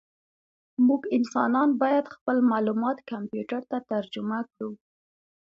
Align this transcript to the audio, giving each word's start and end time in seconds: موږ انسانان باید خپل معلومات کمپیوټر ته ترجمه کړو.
موږ 0.87 1.01
انسانان 1.17 1.69
باید 1.81 2.05
خپل 2.15 2.37
معلومات 2.51 2.97
کمپیوټر 3.11 3.61
ته 3.71 3.77
ترجمه 3.91 4.39
کړو. 4.51 4.69